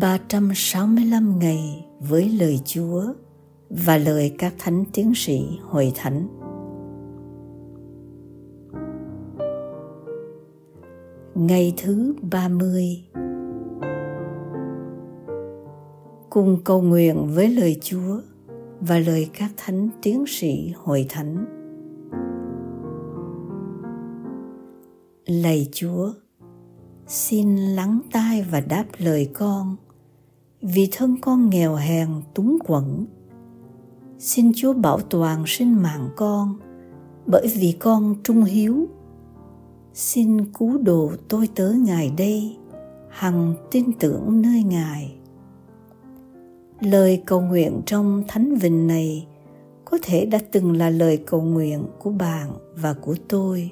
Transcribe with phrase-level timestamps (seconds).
[0.00, 3.02] 365 ngày với lời Chúa
[3.70, 6.28] và lời các thánh tiến sĩ hội thánh.
[11.34, 13.04] Ngày thứ 30
[16.30, 18.20] Cùng cầu nguyện với lời Chúa
[18.80, 21.44] và lời các thánh tiến sĩ hội thánh.
[25.26, 26.12] Lạy Chúa,
[27.06, 29.76] xin lắng tai và đáp lời con
[30.62, 33.06] vì thân con nghèo hèn túng quẫn
[34.20, 36.54] xin chúa bảo toàn sinh mạng con,
[37.26, 38.88] bởi vì con trung hiếu.
[39.94, 42.56] Xin cứu độ tôi tớ ngài đây,
[43.08, 45.16] hằng tin tưởng nơi ngài.
[46.80, 49.26] Lời cầu nguyện trong thánh vịnh này
[49.84, 53.70] có thể đã từng là lời cầu nguyện của bạn và của tôi.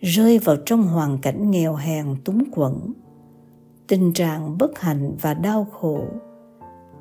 [0.00, 2.74] Rơi vào trong hoàn cảnh nghèo hèn túng quẫn
[3.90, 6.00] tình trạng bất hạnh và đau khổ,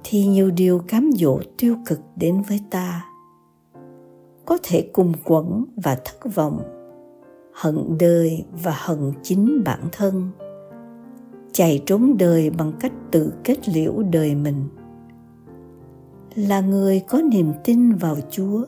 [0.04, 3.06] thì nhiều điều cám dỗ tiêu cực đến với ta.
[4.46, 6.60] Có thể cùng quẩn và thất vọng,
[7.54, 10.30] hận đời và hận chính bản thân,
[11.52, 14.64] chạy trốn đời bằng cách tự kết liễu đời mình.
[16.36, 18.66] Là người có niềm tin vào chúa,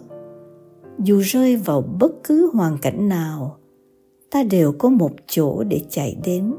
[0.99, 3.57] dù rơi vào bất cứ hoàn cảnh nào,
[4.31, 6.53] ta đều có một chỗ để chạy đến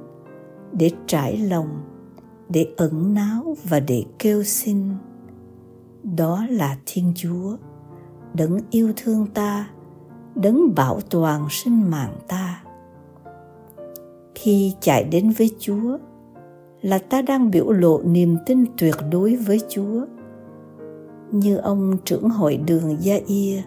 [0.72, 1.68] để trải lòng,
[2.48, 4.88] để ẩn náu và để kêu xin.
[6.16, 7.56] Đó là thiên chúa,
[8.34, 9.68] đấng yêu thương ta,
[10.34, 12.62] đấng bảo toàn sinh mạng ta.
[14.34, 15.98] Khi chạy đến với chúa,
[16.80, 20.06] là ta đang biểu lộ niềm tin tuyệt đối với chúa.
[21.30, 23.62] Như ông trưởng hội đường Gia Ia,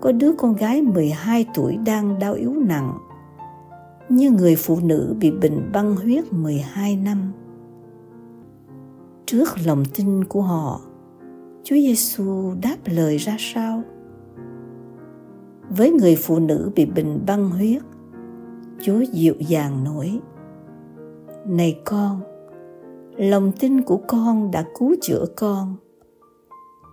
[0.00, 2.98] có đứa con gái 12 tuổi đang đau yếu nặng
[4.12, 7.32] như người phụ nữ bị bệnh băng huyết 12 năm.
[9.26, 10.80] Trước lòng tin của họ,
[11.64, 13.82] Chúa Giêsu đáp lời ra sao?
[15.70, 17.82] Với người phụ nữ bị bệnh băng huyết,
[18.80, 20.20] Chúa dịu dàng nói:
[21.46, 22.20] Này con,
[23.16, 25.76] lòng tin của con đã cứu chữa con.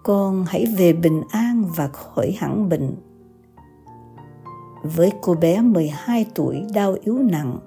[0.04, 2.96] Con hãy về bình an và khỏi hẳn bệnh
[4.84, 7.60] với cô bé 12 tuổi đau yếu nặng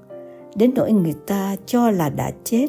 [0.54, 2.66] đến nỗi người ta cho là đã chết.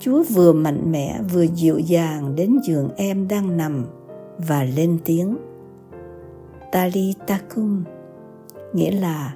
[0.00, 3.86] Chúa vừa mạnh mẽ vừa dịu dàng đến giường em đang nằm
[4.48, 5.36] và lên tiếng.
[6.72, 7.84] Tali takum
[8.72, 9.34] nghĩa là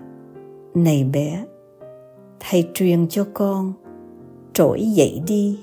[0.74, 1.44] này bé,
[2.40, 3.72] thầy truyền cho con
[4.52, 5.60] trỗi dậy đi.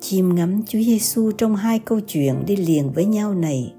[0.00, 3.74] Chim ngắm Chúa Giêsu trong hai câu chuyện đi liền với nhau này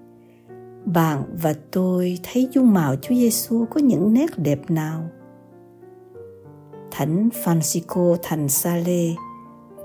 [0.85, 5.09] bạn và tôi thấy dung mạo Chúa Giêsu có những nét đẹp nào?
[6.91, 9.15] Thánh Francisco Thành Sale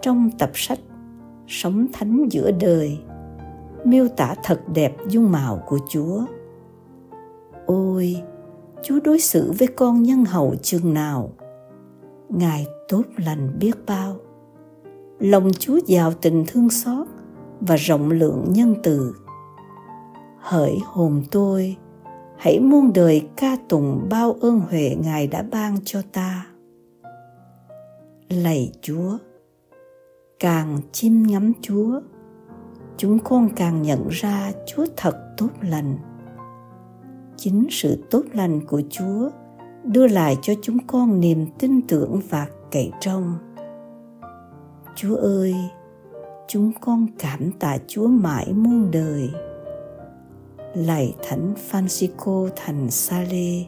[0.03, 0.79] trong tập sách
[1.47, 2.99] Sống Thánh giữa đời
[3.87, 6.25] miêu tả thật đẹp dung mạo của Chúa.
[7.67, 8.23] Ôi,
[8.83, 11.31] Chúa đối xử với con nhân hậu chừng nào.
[12.29, 14.17] Ngài tốt lành biết bao.
[15.19, 17.07] Lòng Chúa giàu tình thương xót
[17.61, 19.15] và rộng lượng nhân từ
[20.47, 21.77] hỡi hồn tôi,
[22.39, 26.47] hãy muôn đời ca tụng bao ơn huệ ngài đã ban cho ta.
[28.29, 29.19] Lạy chúa,
[30.41, 32.01] càng chim ngắm chúa,
[32.97, 35.97] chúng con càng nhận ra chúa thật tốt lành.
[37.37, 39.31] Chính sự tốt lành của chúa
[39.85, 43.35] đưa lại cho chúng con niềm tin tưởng và cậy trông.
[44.97, 45.55] Chúa ơi,
[46.49, 49.31] chúng con cảm tạ chúa mãi muôn đời
[50.77, 53.67] lạy thánh Francisco thành Sale.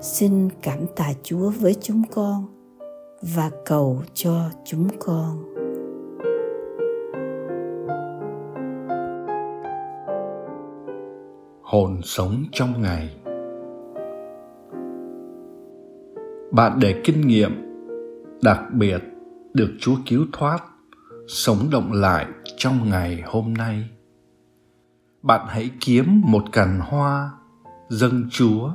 [0.00, 2.46] Xin cảm tạ Chúa với chúng con
[3.22, 5.54] và cầu cho chúng con.
[11.62, 13.16] Hồn sống trong ngày
[16.50, 17.50] Bạn để kinh nghiệm
[18.42, 18.98] đặc biệt
[19.54, 20.58] được Chúa cứu thoát,
[21.28, 22.26] sống động lại
[22.56, 23.88] trong ngày hôm nay
[25.24, 27.30] bạn hãy kiếm một cành hoa
[27.88, 28.70] dâng chúa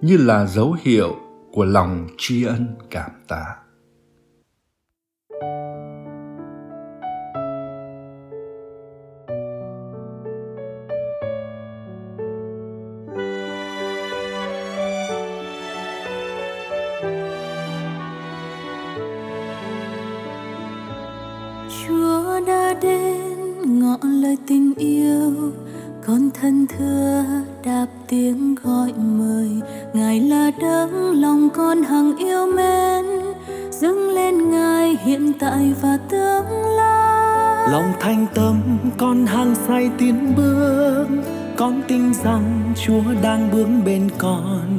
[0.00, 1.16] như là dấu hiệu
[1.52, 3.56] của lòng tri ân, cảm tạ.
[21.86, 25.52] Chúa đã đến ngọn lời tình yêu
[26.06, 27.24] con thân thưa
[27.64, 29.50] đáp tiếng gọi mời.
[29.94, 33.04] Ngài là đấng lòng con hằng yêu mến
[33.70, 37.68] dâng lên ngài hiện tại và tương lai.
[37.72, 41.06] Lòng thanh tâm con hằng say tiến bước
[41.56, 44.78] con tin rằng chúa đang bước bên con.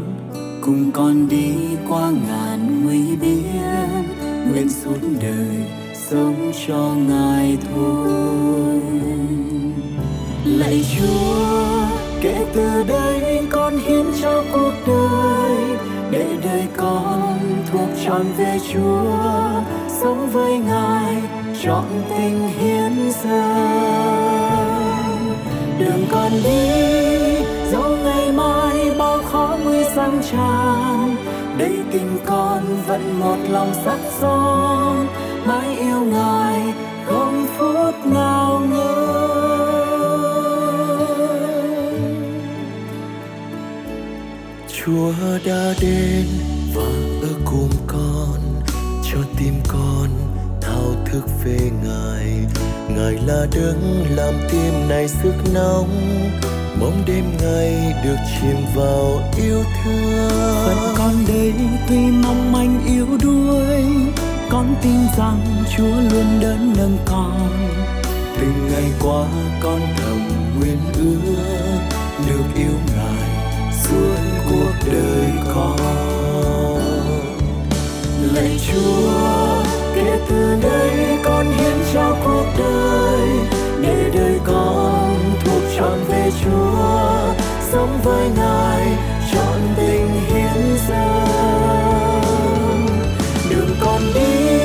[0.62, 1.53] Cùng con đi
[1.89, 4.03] qua ngàn nguy biên
[4.51, 8.81] nguyện suốt đời sống cho ngài thôi
[10.57, 11.86] lạy chúa,
[12.21, 15.77] kể từ đây con hiến cho cuộc đời,
[16.12, 17.39] để đời con
[17.71, 19.62] thuộc trọn về chúa,
[20.01, 21.21] sống với ngài
[21.63, 24.18] trọn tình hiến dâng.
[25.80, 26.69] Đường con đi,
[27.71, 31.15] dẫu ngày mai bao khó nguy sang tràn
[31.57, 35.07] đây tình con vẫn một lòng sắt son,
[35.45, 36.74] mãi yêu ngài
[37.06, 39.56] không phút nào ngơi
[44.87, 45.13] chúa
[45.45, 46.25] đã đến
[46.73, 46.83] và
[47.21, 48.61] ở cùng con,
[49.11, 50.09] cho tim con
[50.61, 52.45] thao thức về ngài.
[52.89, 55.89] Ngài là đấng làm tim này sức nóng.
[56.79, 60.29] Mong đêm ngày được chìm vào yêu thương.
[60.65, 61.53] Phận con đây
[61.89, 63.83] tuy mong manh yếu đuối,
[64.49, 67.49] con tin rằng chúa luôn đỡ nâng con.
[68.39, 69.27] Từng ngày qua
[69.61, 70.19] con thầm
[70.59, 71.79] nguyện ước,
[72.27, 73.36] được yêu ngài
[73.83, 74.18] suốt
[74.50, 75.77] cuộc đời con.
[78.33, 79.63] Lạy chúa,
[79.95, 83.29] kể từ đây con hiến cho cuộc đời.
[83.81, 85.15] Để đời con
[85.45, 87.33] thuộc trọn về chúa,
[87.71, 88.97] sống với ngài
[89.33, 91.27] trọn tình hiến dâng.
[93.50, 94.59] Đường con đi,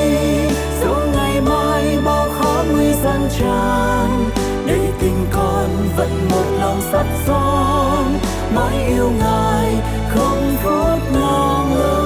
[0.81, 4.29] dẫu ngày mai bao khó nguy gian tràn,
[4.65, 7.82] để tình con vẫn một lòng sắt son
[8.87, 9.75] yêu ngài
[10.09, 12.03] không phút nào ngơi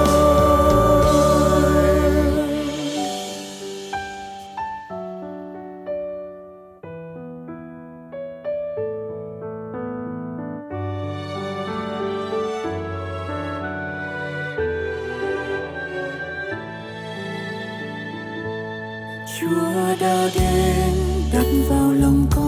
[19.40, 20.92] Chúa đã đến
[21.32, 22.47] đặt vào lòng con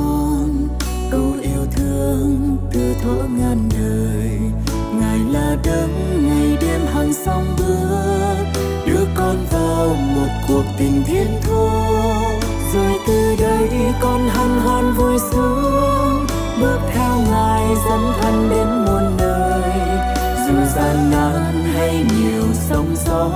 [1.77, 4.41] thương từ thuở ngàn đời.
[5.01, 11.41] Ngài là đấng ngày đêm hàng song bước, đưa con vào một cuộc tình thiên
[11.43, 11.69] thu
[12.75, 13.69] rồi từ đây
[14.01, 16.27] con hân hoan vui sướng,
[16.61, 19.73] bước theo ngài dẫn thân đến muôn nơi
[20.47, 23.31] dù gian nan hay nhiều sóng gió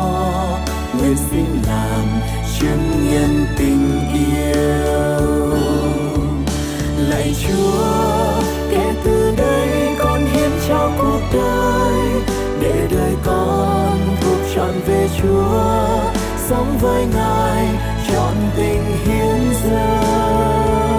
[16.55, 17.69] sống với ngài,
[18.13, 20.93] chọn tình hiến dâng.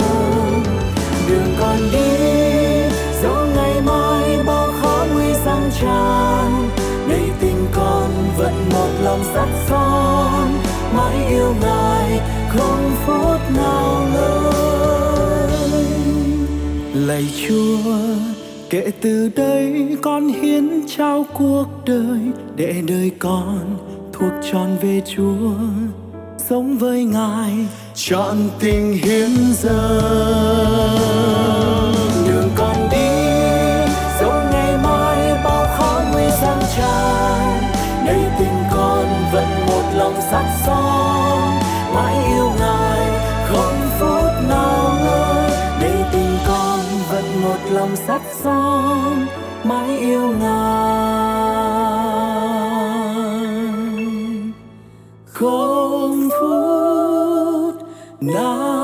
[1.29, 2.09] Đường còn đi
[3.23, 6.69] dẫu ngày mai bao khó nguy gian tràn.
[7.09, 10.53] Đây tình con vẫn một lòng sắt son,
[10.95, 12.19] mãi yêu ngài
[12.49, 15.85] không phút nào ngơi
[16.93, 17.77] lạy chúa,
[18.69, 22.19] kể từ đây con hiến trao cuộc đời
[22.55, 25.55] để đời con thuộc tròn về chúa,
[26.37, 27.51] sống với ngài,
[27.95, 31.05] chọn tình hiến dâng.
[32.27, 33.07] Đường con đi,
[34.19, 37.61] dẫu ngày mai bao khó nguy gian tràn,
[38.05, 41.59] nơi tình con vẫn một lòng sắt son.
[41.93, 45.49] Mãi yêu ngài, không phút nào ngơi
[45.81, 46.79] nơi tình con
[47.11, 49.25] vẫn một lòng sắt son.
[49.63, 51.34] Mãi yêu ngài.
[58.21, 58.74] Không phút nào